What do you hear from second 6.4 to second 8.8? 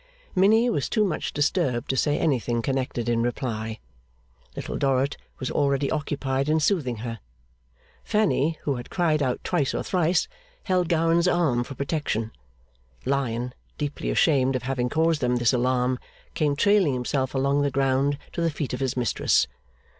in soothing her; Fanny, who